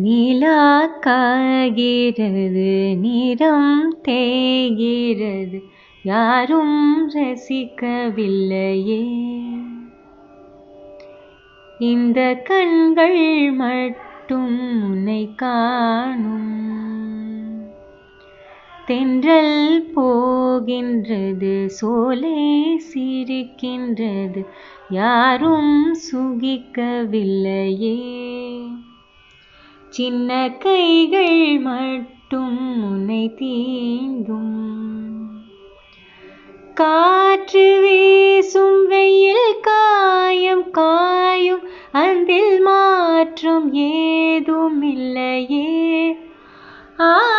நிலாக்காகிறது 0.00 2.98
நிறம் 2.98 3.98
தேய்கிறது. 4.02 5.62
யாரும் 6.02 7.10
ரசிக்கவில்லையே. 7.10 9.06
இந்த 11.78 12.34
கண்கள் 12.34 13.52
மட்டும் 13.52 14.82
உன்னை 14.82 15.30
காணும். 15.36 16.50
தென்றல் 18.86 19.90
போகின்றது 19.94 21.70
சோலை 21.70 22.82
சிரிக்கின்றது. 22.94 24.46
யாரும் 24.90 25.96
சுகிக்கவில்லையே. 26.12 28.00
சின்ன 29.92 30.50
கைகள் 30.58 31.58
மட்டும் 31.58 32.84
உன்னை 32.84 33.34
தீண்டும். 33.36 34.70
காற்று 36.74 37.80
வீசும் 37.80 38.86
வெயில் 38.86 39.54
காயம் 39.60 40.70
காயும் 40.70 41.62
அந்தில் 41.92 42.62
மாற்றம் 42.62 43.74
ஏதும் 43.74 44.82
இல்லையே. 44.82 46.16
ஆ 47.00 47.31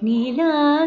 நிலா 0.00 0.86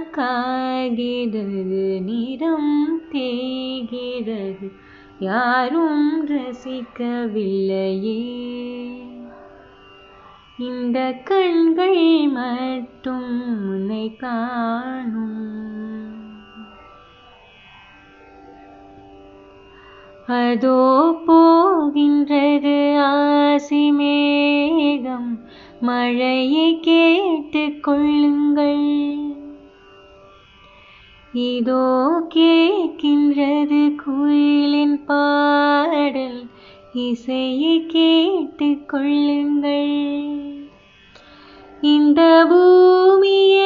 நிறம் 2.00 3.02
தேய்கிறது. 3.12 4.72
யாரும் 5.20 6.28
ரசிக்கவில்லையே. 6.28 7.32
இந்த 10.58 11.12
கண்கள் 11.24 12.28
மட்டும் 12.28 13.68
உன்னை 13.68 14.16
காணும். 14.16 15.52
அதோ 20.28 21.16
போகின்றது 21.26 23.00
ஆசி 23.00 23.92
மேகம் 23.92 25.40
மழையை 25.80 26.80
கேட்டு 26.80 27.80
கொள்ளுங்கள் 27.82 28.83
இதோ 31.34 32.10
கேட்கின்றது 32.36 33.96
குயிலின் 33.96 35.06
பாடல். 35.06 36.46
இசையை 36.94 37.86
கேட்டுக் 37.86 38.90
கொள்ளுங்கள். 38.90 39.98
இந்த 41.82 42.46
பூமியை 42.50 43.63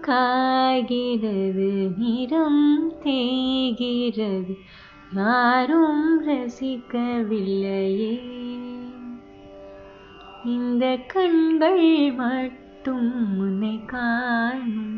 காய்கிறது 0.00 1.90
நிறம் 1.98 2.92
தேய்கிறது 3.02 4.56
யாரும் 5.16 6.28
ரசிக்கவில்லையே. 6.28 8.20
இந்த 10.44 10.96
கண்கள் 10.96 12.12
மட்டும் 12.12 13.38
உன்னை 13.38 13.80
காணும். 13.86 14.96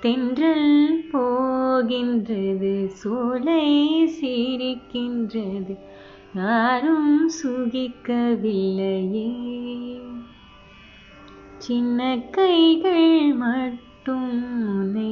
தென்றல் 0.00 1.04
போகின்றது 1.12 2.88
சோலை 2.88 4.04
சிரிக்கின்றது 4.04 5.78
யாரும் 6.34 7.30
சுகிக்கவில்லையே. 7.44 9.55
சின்ன 11.66 12.00
கைகள் 12.30 13.34
மட்டும் 13.34 14.34
உன்னை 14.72 15.08